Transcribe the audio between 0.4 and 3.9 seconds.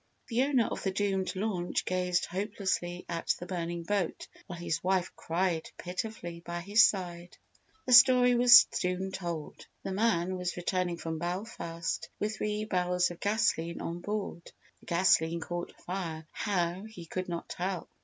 owner of the doomed launch gazed hopelessly at the burning